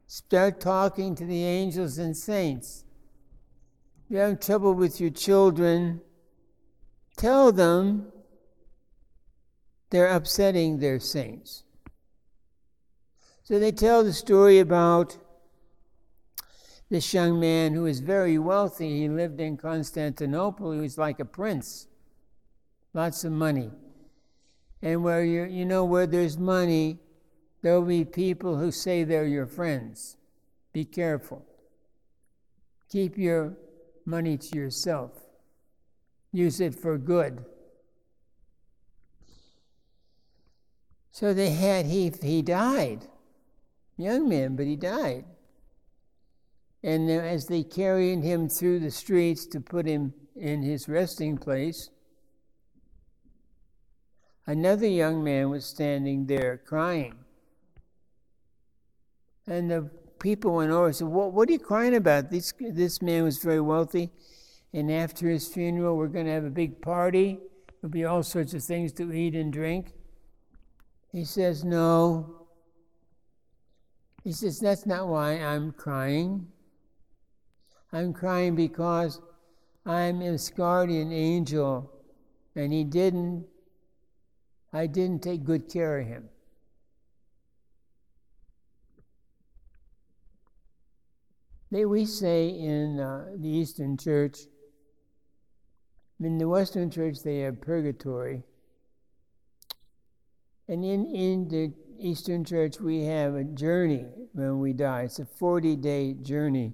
start 0.09 0.59
talking 0.59 1.13
to 1.13 1.23
the 1.23 1.43
angels 1.45 1.99
and 1.99 2.17
saints. 2.17 2.83
If 4.03 4.11
you're 4.11 4.21
having 4.21 4.39
trouble 4.39 4.73
with 4.73 4.99
your 4.99 5.11
children, 5.11 6.01
tell 7.15 7.51
them 7.51 8.11
they're 9.91 10.09
upsetting 10.09 10.79
their 10.79 10.99
saints. 10.99 11.63
So 13.43 13.59
they 13.59 13.71
tell 13.71 14.03
the 14.03 14.11
story 14.11 14.57
about 14.57 15.15
this 16.89 17.13
young 17.13 17.39
man 17.39 17.75
who 17.75 17.83
was 17.83 17.99
very 17.99 18.39
wealthy. 18.39 19.01
He 19.01 19.09
lived 19.09 19.39
in 19.39 19.57
Constantinople. 19.57 20.71
He 20.71 20.79
was 20.79 20.97
like 20.97 21.19
a 21.19 21.25
prince, 21.25 21.85
lots 22.95 23.23
of 23.23 23.31
money. 23.31 23.69
And 24.81 25.03
where 25.03 25.23
you 25.23 25.43
you 25.43 25.65
know 25.65 25.85
where 25.85 26.07
there's 26.07 26.39
money, 26.39 26.97
there'll 27.61 27.81
be 27.81 28.05
people 28.05 28.57
who 28.57 28.71
say 28.71 29.03
they're 29.03 29.25
your 29.25 29.47
friends. 29.47 30.17
Be 30.73 30.85
careful. 30.85 31.45
Keep 32.91 33.17
your 33.17 33.57
money 34.05 34.37
to 34.37 34.55
yourself. 34.57 35.11
Use 36.31 36.59
it 36.59 36.75
for 36.75 36.97
good. 36.97 37.43
So 41.11 41.33
they 41.33 41.51
had 41.51 41.85
he 41.85 42.11
he 42.21 42.41
died 42.41 43.07
young 43.99 44.29
man, 44.29 44.55
but 44.55 44.65
he 44.65 44.75
died. 44.75 45.25
And 46.81 47.11
as 47.11 47.47
they 47.47 47.63
carried 47.63 48.23
him 48.23 48.47
through 48.47 48.79
the 48.79 48.91
streets 48.91 49.45
to 49.47 49.59
put 49.59 49.85
him 49.85 50.13
in 50.35 50.63
his 50.63 50.87
resting 50.87 51.37
place, 51.37 51.89
another 54.47 54.87
young 54.87 55.23
man 55.23 55.49
was 55.49 55.65
standing 55.65 56.25
there 56.25 56.57
crying. 56.57 57.15
And 59.49 59.69
the 59.69 59.89
people 60.19 60.55
went 60.55 60.71
over 60.71 60.87
and 60.87 60.95
said, 60.95 61.07
what, 61.07 61.33
what 61.33 61.49
are 61.49 61.51
you 61.51 61.59
crying 61.59 61.95
about? 61.95 62.29
This, 62.29 62.53
this 62.59 63.01
man 63.01 63.23
was 63.23 63.39
very 63.39 63.59
wealthy, 63.59 64.11
and 64.73 64.91
after 64.91 65.27
his 65.27 65.47
funeral, 65.47 65.97
we're 65.97 66.07
going 66.07 66.27
to 66.27 66.31
have 66.31 66.45
a 66.45 66.51
big 66.51 66.81
party. 66.81 67.39
There'll 67.81 67.91
be 67.91 68.05
all 68.05 68.21
sorts 68.21 68.53
of 68.53 68.63
things 68.63 68.91
to 68.93 69.11
eat 69.11 69.33
and 69.33 69.51
drink. 69.51 69.93
He 71.11 71.25
says, 71.25 71.63
No. 71.63 72.45
He 74.23 74.31
says, 74.31 74.59
That's 74.59 74.85
not 74.85 75.07
why 75.07 75.31
I'm 75.31 75.71
crying. 75.71 76.47
I'm 77.91 78.13
crying 78.13 78.55
because 78.55 79.19
I'm 79.83 80.19
his 80.19 80.51
guardian 80.51 81.11
angel, 81.11 81.91
and 82.55 82.71
he 82.71 82.83
didn't, 82.83 83.47
I 84.71 84.85
didn't 84.85 85.23
take 85.23 85.43
good 85.43 85.67
care 85.67 85.99
of 85.99 86.05
him. 86.05 86.29
They, 91.71 91.85
we 91.85 92.05
say 92.05 92.49
in 92.49 92.99
uh, 92.99 93.25
the 93.37 93.47
Eastern 93.47 93.97
Church, 93.97 94.39
in 96.19 96.37
the 96.37 96.49
Western 96.49 96.89
Church, 96.89 97.21
they 97.23 97.39
have 97.39 97.61
purgatory. 97.61 98.43
And 100.67 100.83
in, 100.83 101.05
in 101.05 101.47
the 101.47 101.73
Eastern 101.99 102.43
Church, 102.43 102.79
we 102.79 103.03
have 103.03 103.35
a 103.35 103.43
journey 103.43 104.05
when 104.33 104.59
we 104.59 104.73
die. 104.73 105.03
It's 105.03 105.19
a 105.19 105.25
40 105.25 105.75
day 105.75 106.13
journey. 106.13 106.73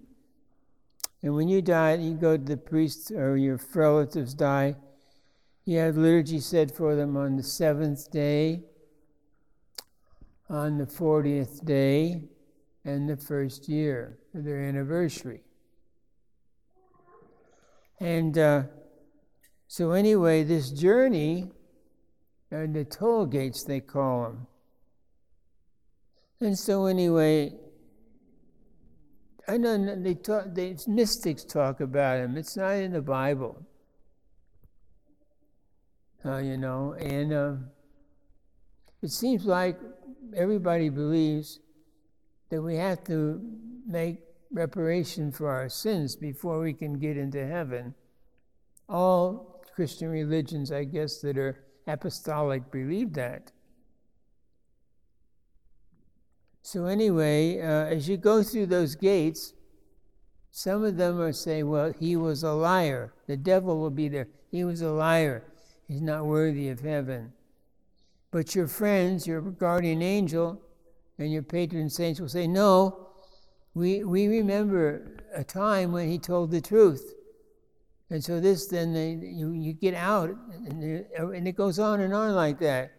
And 1.21 1.35
when 1.35 1.47
you 1.47 1.61
die, 1.61 1.95
you 1.95 2.13
go 2.13 2.37
to 2.37 2.43
the 2.43 2.57
priest 2.57 3.11
or 3.11 3.35
your 3.35 3.59
relatives 3.73 4.33
die. 4.33 4.75
You 5.65 5.79
have 5.79 5.97
liturgy 5.97 6.39
said 6.39 6.71
for 6.71 6.95
them 6.95 7.17
on 7.17 7.35
the 7.35 7.43
seventh 7.43 8.11
day, 8.11 8.61
on 10.47 10.77
the 10.77 10.85
40th 10.85 11.65
day, 11.65 12.21
and 12.85 13.09
the 13.09 13.17
first 13.17 13.67
year 13.67 14.19
of 14.35 14.45
their 14.45 14.61
anniversary. 14.61 15.41
And 17.99 18.37
uh, 18.37 18.63
so, 19.67 19.91
anyway, 19.91 20.43
this 20.43 20.69
journey, 20.69 21.51
and 22.51 22.75
the 22.75 22.85
toll 22.85 23.25
gates, 23.25 23.63
they 23.63 23.79
call 23.79 24.23
them. 24.23 24.47
And 26.39 26.57
so, 26.57 26.85
anyway, 26.85 27.53
I 29.47 29.57
know 29.57 29.95
they 30.01 30.13
talk, 30.13 30.53
the 30.53 30.77
mystics 30.87 31.43
talk 31.43 31.81
about 31.81 32.19
him. 32.19 32.37
It's 32.37 32.55
not 32.55 32.71
in 32.73 32.93
the 32.93 33.01
Bible. 33.01 33.65
Uh, 36.23 36.37
you 36.37 36.57
know, 36.57 36.93
and 36.99 37.33
uh, 37.33 37.53
it 39.01 39.11
seems 39.11 39.45
like 39.45 39.77
everybody 40.35 40.89
believes 40.89 41.59
that 42.49 42.61
we 42.61 42.75
have 42.75 43.03
to 43.05 43.41
make 43.87 44.19
reparation 44.51 45.31
for 45.31 45.49
our 45.49 45.69
sins 45.69 46.15
before 46.15 46.61
we 46.61 46.73
can 46.73 46.93
get 46.93 47.17
into 47.17 47.45
heaven. 47.45 47.93
All 48.87 49.63
Christian 49.75 50.09
religions, 50.09 50.71
I 50.71 50.83
guess, 50.83 51.19
that 51.19 51.37
are 51.37 51.63
apostolic 51.87 52.71
believe 52.71 53.13
that. 53.13 53.51
So, 56.61 56.85
anyway, 56.85 57.61
uh, 57.61 57.85
as 57.85 58.07
you 58.07 58.17
go 58.17 58.41
through 58.41 58.67
those 58.67 58.95
gates, 58.95 59.53
some 60.51 60.83
of 60.83 60.97
them 60.97 61.19
are 61.19 61.33
saying, 61.33 61.69
well, 61.69 61.93
he 61.99 62.15
was 62.15 62.41
a 62.41 62.53
liar. 62.53 63.13
The 63.27 63.37
devil 63.37 63.77
will 63.77 63.91
be 63.91 64.07
there. 64.07 64.29
He 64.49 64.63
was 64.63 64.81
a 64.81 64.89
liar. 64.89 65.43
He's 65.87 66.01
not 66.01 66.25
worthy 66.25 66.69
of 66.69 66.79
heaven. 66.79 67.33
But 68.31 68.55
your 68.55 68.67
friends, 68.67 69.27
your 69.27 69.41
guardian 69.41 70.01
angel, 70.01 70.61
and 71.17 71.31
your 71.31 71.43
patron 71.43 71.89
saints 71.89 72.19
will 72.19 72.29
say, 72.29 72.47
no, 72.47 73.07
we, 73.73 74.03
we 74.03 74.27
remember 74.27 75.17
a 75.33 75.43
time 75.43 75.91
when 75.91 76.09
he 76.09 76.17
told 76.17 76.51
the 76.51 76.61
truth. 76.61 77.13
And 78.09 78.23
so 78.23 78.39
this, 78.39 78.67
then 78.67 78.93
they, 78.93 79.11
you, 79.11 79.51
you 79.51 79.73
get 79.73 79.95
out, 79.95 80.29
and, 80.29 81.05
and 81.17 81.47
it 81.47 81.55
goes 81.55 81.79
on 81.79 81.99
and 82.01 82.13
on 82.13 82.35
like 82.35 82.59
that. 82.59 82.91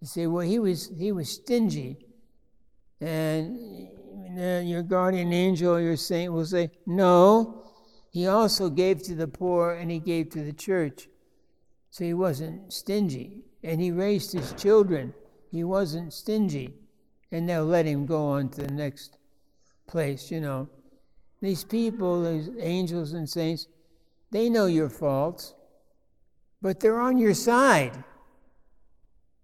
You 0.00 0.06
say, 0.06 0.26
well, 0.26 0.46
he 0.46 0.58
was, 0.58 0.90
he 0.98 1.12
was 1.12 1.30
stingy. 1.30 2.06
And 3.00 3.88
then 4.36 4.66
your 4.66 4.82
guardian 4.82 5.32
angel, 5.32 5.80
your 5.80 5.96
saint 5.96 6.32
will 6.32 6.44
say, 6.44 6.70
No, 6.86 7.72
he 8.10 8.26
also 8.26 8.68
gave 8.68 9.02
to 9.04 9.14
the 9.14 9.28
poor 9.28 9.72
and 9.72 9.90
he 9.90 9.98
gave 9.98 10.30
to 10.30 10.42
the 10.42 10.52
church. 10.52 11.08
So 11.90 12.04
he 12.04 12.14
wasn't 12.14 12.72
stingy. 12.72 13.44
And 13.62 13.80
he 13.80 13.90
raised 13.90 14.32
his 14.32 14.52
children. 14.54 15.14
He 15.50 15.64
wasn't 15.64 16.12
stingy. 16.12 16.74
And 17.32 17.48
they'll 17.48 17.64
let 17.64 17.86
him 17.86 18.06
go 18.06 18.26
on 18.26 18.48
to 18.50 18.62
the 18.62 18.72
next 18.72 19.16
place, 19.86 20.30
you 20.30 20.40
know. 20.40 20.68
These 21.40 21.64
people, 21.64 22.22
these 22.22 22.50
angels 22.58 23.12
and 23.12 23.28
saints, 23.28 23.66
they 24.30 24.48
know 24.48 24.66
your 24.66 24.90
faults, 24.90 25.54
but 26.60 26.80
they're 26.80 27.00
on 27.00 27.18
your 27.18 27.34
side. 27.34 28.04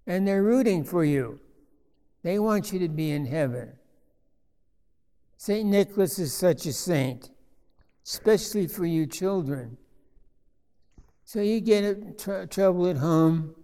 And 0.07 0.27
they're 0.27 0.43
rooting 0.43 0.85
for 0.85 1.05
you. 1.05 1.41
They 2.23 2.39
want 2.39 2.73
you 2.73 2.79
to 2.81 2.89
be 2.89 3.11
in 3.11 3.27
heaven. 3.27 3.73
St. 5.37 5.69
Nicholas 5.69 6.19
is 6.19 6.33
such 6.33 6.67
a 6.67 6.73
saint, 6.73 7.31
especially 8.05 8.67
for 8.67 8.87
you 8.87 9.07
children. 9.07 9.77
So 11.25 11.41
you 11.41 11.61
get 11.61 12.19
tr- 12.19 12.45
trouble 12.45 12.87
at 12.89 12.97
home. 12.97 13.55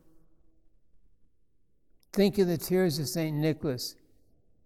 Think 2.12 2.38
of 2.38 2.48
the 2.48 2.58
tears 2.58 2.98
of 2.98 3.08
St. 3.08 3.37
Nicholas 3.37 3.94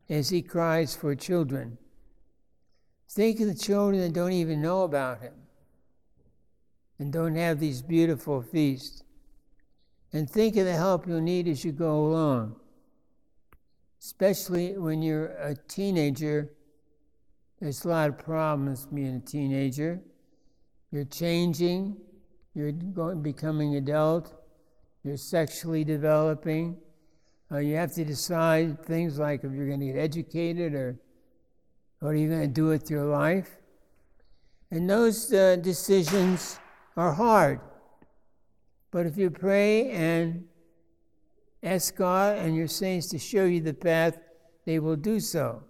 as 0.09 0.31
he 0.31 0.43
cries 0.43 0.95
for 0.95 1.15
children. 1.15 1.79
Think 3.09 3.41
of 3.41 3.47
the 3.47 3.55
children 3.55 4.01
that 4.01 4.13
don't 4.13 4.33
even 4.33 4.61
know 4.61 4.83
about 4.83 5.21
him 5.21 5.35
and 6.99 7.13
don't 7.13 7.37
have 7.37 7.61
these 7.61 7.83
beautiful 7.83 8.43
feasts. 8.43 9.03
And 10.13 10.29
think 10.29 10.57
of 10.57 10.65
the 10.65 10.75
help 10.75 11.07
you'll 11.07 11.21
need 11.21 11.49
as 11.49 11.65
you 11.65 11.73
go 11.73 12.07
along 12.07 12.57
especially 14.07 14.79
when 14.79 15.03
you're 15.03 15.33
a 15.41 15.53
teenager. 15.67 16.53
There's 17.61 17.85
a 17.85 17.89
lot 17.89 18.09
of 18.09 18.19
problems 18.19 18.87
being 18.87 19.17
a 19.17 19.21
teenager. 19.21 20.01
You're 20.93 21.07
changing, 21.07 21.97
you're 22.55 22.71
going, 22.71 23.21
becoming 23.21 23.75
adult, 23.75 24.33
you're 25.03 25.17
sexually 25.17 25.83
developing. 25.83 26.77
Uh, 27.51 27.59
you 27.59 27.77
have 27.77 27.93
to 27.95 28.05
decide 28.05 28.85
things 28.85 29.19
like 29.19 29.45
if 29.45 29.53
you're 29.53 29.69
going 29.69 29.81
to 29.81 29.87
get 29.87 29.97
educated 29.97 30.75
or 30.75 30.99
what 32.01 32.11
are 32.11 32.17
you 32.17 32.29
going 32.29 32.41
to 32.41 32.49
do 32.49 32.67
with 32.67 32.91
your 32.91 33.05
life. 33.05 33.57
And 34.71 34.91
those 34.91 35.33
uh, 35.33 35.57
decisions 35.57 36.59
are 36.97 37.13
hard. 37.13 37.61
But 38.91 39.07
if 39.07 39.17
you 39.17 39.31
pray 39.31 39.91
and 39.91 40.45
Ask 41.67 41.97
God 41.97 42.39
and 42.39 42.55
your 42.55 42.69
saints 42.69 43.09
to 43.09 43.19
show 43.19 43.45
you 43.45 43.61
the 43.61 43.75
path, 43.75 44.17
they 44.67 44.79
will 44.79 44.95
do 44.95 45.19
so. 45.19 45.65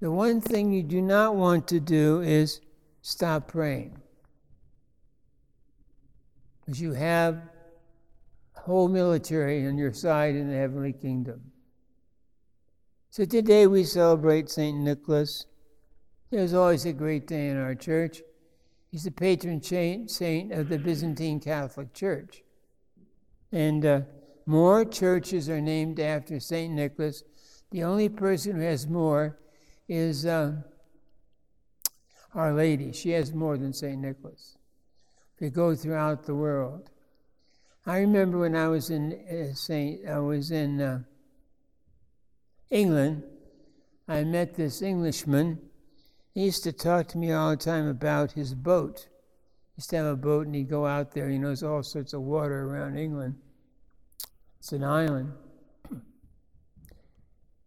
The 0.00 0.10
one 0.10 0.40
thing 0.40 0.72
you 0.72 0.82
do 0.82 1.02
not 1.02 1.36
want 1.36 1.68
to 1.68 1.80
do 1.80 2.22
is 2.22 2.62
stop 3.02 3.48
praying. 3.48 3.98
Because 6.60 6.80
you 6.80 6.94
have 6.94 7.42
whole 8.64 8.88
military 8.88 9.66
on 9.66 9.78
your 9.78 9.92
side 9.92 10.34
in 10.34 10.48
the 10.48 10.56
heavenly 10.56 10.92
kingdom. 10.92 11.40
So 13.10 13.24
today 13.24 13.66
we 13.66 13.84
celebrate 13.84 14.48
St. 14.48 14.78
Nicholas. 14.78 15.46
There's 16.30 16.54
always 16.54 16.86
a 16.86 16.92
great 16.92 17.26
day 17.26 17.48
in 17.48 17.56
our 17.56 17.74
church. 17.74 18.22
He's 18.90 19.04
the 19.04 19.10
patron 19.10 19.62
saint 19.62 20.52
of 20.52 20.68
the 20.68 20.78
Byzantine 20.78 21.40
Catholic 21.40 21.92
Church. 21.92 22.42
And 23.52 23.84
uh, 23.84 24.00
more 24.46 24.84
churches 24.84 25.48
are 25.48 25.60
named 25.60 25.98
after 25.98 26.38
St. 26.38 26.72
Nicholas. 26.72 27.24
The 27.70 27.82
only 27.84 28.08
person 28.08 28.56
who 28.56 28.62
has 28.62 28.86
more 28.86 29.38
is 29.88 30.26
uh, 30.26 30.54
Our 32.34 32.52
Lady. 32.52 32.92
She 32.92 33.10
has 33.10 33.32
more 33.32 33.56
than 33.56 33.72
St. 33.72 33.98
Nicholas. 33.98 34.56
You 35.40 35.50
go 35.50 35.74
throughout 35.74 36.24
the 36.24 36.34
world. 36.34 36.90
I 37.90 37.98
remember 37.98 38.38
when 38.38 38.54
I 38.54 38.68
was 38.68 38.88
in 38.88 39.18
uh, 39.28 39.52
Saint, 39.52 40.06
I 40.06 40.20
was 40.20 40.52
in 40.52 40.80
uh, 40.80 41.00
England. 42.70 43.24
I 44.06 44.22
met 44.22 44.54
this 44.54 44.80
Englishman. 44.80 45.58
He 46.32 46.44
used 46.44 46.62
to 46.62 46.72
talk 46.72 47.08
to 47.08 47.18
me 47.18 47.32
all 47.32 47.50
the 47.50 47.56
time 47.56 47.88
about 47.88 48.30
his 48.30 48.54
boat. 48.54 49.08
He 49.74 49.80
used 49.80 49.90
to 49.90 49.96
have 49.96 50.06
a 50.06 50.14
boat, 50.14 50.46
and 50.46 50.54
he'd 50.54 50.70
go 50.70 50.86
out 50.86 51.10
there. 51.10 51.28
He 51.28 51.36
knows 51.36 51.64
all 51.64 51.82
sorts 51.82 52.12
of 52.12 52.22
water 52.22 52.62
around 52.62 52.96
England. 52.96 53.34
It's 54.60 54.70
an 54.70 54.84
island. 54.84 55.32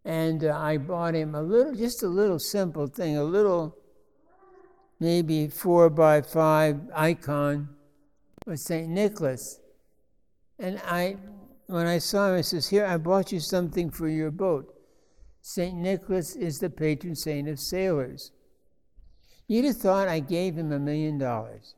And 0.06 0.42
uh, 0.42 0.58
I 0.58 0.78
bought 0.78 1.14
him 1.14 1.34
a 1.34 1.42
little, 1.42 1.74
just 1.74 2.02
a 2.02 2.08
little 2.08 2.38
simple 2.38 2.86
thing, 2.86 3.18
a 3.18 3.24
little, 3.24 3.76
maybe 4.98 5.48
four 5.48 5.90
by 5.90 6.22
five 6.22 6.80
icon 6.94 7.68
with 8.46 8.60
St. 8.60 8.88
Nicholas. 8.88 9.60
And 10.58 10.80
I, 10.84 11.16
when 11.66 11.86
I 11.86 11.98
saw 11.98 12.30
him, 12.30 12.38
I 12.38 12.40
says, 12.42 12.68
Here, 12.68 12.86
I 12.86 12.96
bought 12.96 13.32
you 13.32 13.40
something 13.40 13.90
for 13.90 14.08
your 14.08 14.30
boat. 14.30 14.74
St. 15.42 15.76
Nicholas 15.76 16.36
is 16.36 16.58
the 16.58 16.70
patron 16.70 17.14
saint 17.14 17.48
of 17.48 17.60
sailors. 17.60 18.32
You'd 19.46 19.66
have 19.66 19.76
thought 19.76 20.08
I 20.08 20.20
gave 20.20 20.56
him 20.56 20.72
a 20.72 20.78
million 20.78 21.18
dollars. 21.18 21.74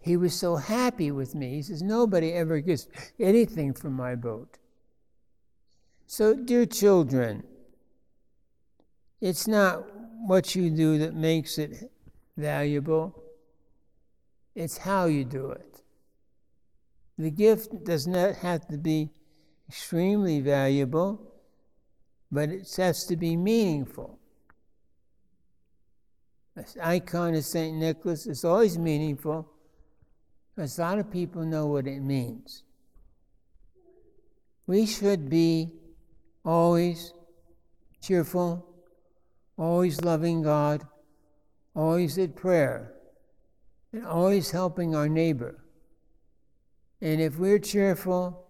He 0.00 0.16
was 0.16 0.34
so 0.34 0.56
happy 0.56 1.10
with 1.10 1.34
me. 1.34 1.56
He 1.56 1.62
says, 1.62 1.82
Nobody 1.82 2.32
ever 2.32 2.60
gets 2.60 2.88
anything 3.18 3.74
from 3.74 3.92
my 3.92 4.14
boat. 4.14 4.56
So, 6.06 6.34
dear 6.34 6.64
children, 6.64 7.42
it's 9.20 9.46
not 9.46 9.84
what 10.26 10.54
you 10.54 10.70
do 10.70 10.98
that 10.98 11.14
makes 11.14 11.58
it 11.58 11.90
valuable, 12.36 13.22
it's 14.54 14.78
how 14.78 15.04
you 15.04 15.24
do 15.24 15.50
it. 15.50 15.67
The 17.18 17.30
gift 17.30 17.84
does 17.84 18.06
not 18.06 18.36
have 18.36 18.68
to 18.68 18.78
be 18.78 19.10
extremely 19.68 20.40
valuable, 20.40 21.20
but 22.30 22.48
it 22.48 22.72
has 22.76 23.04
to 23.06 23.16
be 23.16 23.36
meaningful. 23.36 24.18
This 26.54 26.76
icon 26.80 27.34
of 27.34 27.44
St. 27.44 27.76
Nicholas 27.76 28.26
is 28.26 28.44
always 28.44 28.78
meaningful 28.78 29.48
because 30.54 30.78
a 30.78 30.82
lot 30.82 30.98
of 30.98 31.10
people 31.10 31.44
know 31.44 31.66
what 31.66 31.86
it 31.86 32.00
means. 32.00 32.62
We 34.66 34.86
should 34.86 35.28
be 35.28 35.70
always 36.44 37.12
cheerful, 38.00 38.64
always 39.56 40.02
loving 40.02 40.42
God, 40.42 40.86
always 41.74 42.18
at 42.18 42.36
prayer, 42.36 42.92
and 43.92 44.04
always 44.04 44.50
helping 44.50 44.94
our 44.94 45.08
neighbor. 45.08 45.64
And 47.00 47.20
if 47.20 47.38
we're 47.38 47.58
cheerful 47.58 48.46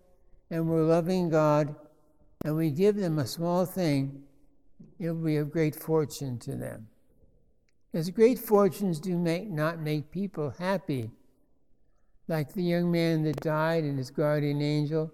and 0.50 0.68
we're 0.68 0.82
loving 0.82 1.28
God 1.28 1.74
and 2.44 2.56
we 2.56 2.70
give 2.70 2.96
them 2.96 3.18
a 3.18 3.26
small 3.26 3.66
thing, 3.66 4.22
it 4.98 5.10
will 5.10 5.24
be 5.24 5.36
of 5.36 5.50
great 5.50 5.74
fortune 5.74 6.38
to 6.40 6.56
them. 6.56 6.88
Because 7.92 8.10
great 8.10 8.38
fortunes 8.38 9.00
do 9.00 9.16
make, 9.16 9.48
not 9.48 9.80
make 9.80 10.10
people 10.10 10.54
happy. 10.58 11.10
Like 12.26 12.52
the 12.52 12.62
young 12.62 12.90
man 12.90 13.22
that 13.24 13.40
died 13.40 13.84
and 13.84 13.96
his 13.96 14.10
guardian 14.10 14.60
angel, 14.60 15.12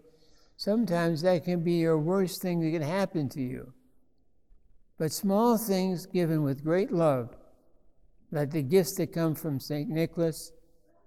sometimes 0.56 1.22
that 1.22 1.44
can 1.44 1.62
be 1.62 1.74
your 1.74 1.98
worst 1.98 2.42
thing 2.42 2.60
that 2.60 2.70
can 2.70 2.82
happen 2.82 3.28
to 3.30 3.40
you. 3.40 3.72
But 4.98 5.12
small 5.12 5.58
things 5.58 6.06
given 6.06 6.42
with 6.42 6.64
great 6.64 6.92
love, 6.92 7.36
like 8.30 8.50
the 8.50 8.62
gifts 8.62 8.94
that 8.96 9.12
come 9.12 9.34
from 9.34 9.60
St. 9.60 9.88
Nicholas, 9.88 10.52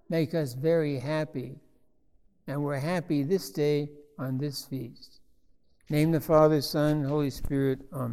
make 0.08 0.34
us 0.34 0.54
very 0.54 0.98
happy. 0.98 1.56
And 2.48 2.64
we're 2.64 2.78
happy 2.78 3.22
this 3.22 3.50
day 3.50 3.90
on 4.18 4.38
this 4.38 4.64
feast. 4.64 5.20
Name 5.90 6.12
the 6.12 6.20
Father, 6.20 6.62
Son, 6.62 7.04
Holy 7.04 7.28
Spirit. 7.28 7.80
Amen. 7.92 8.06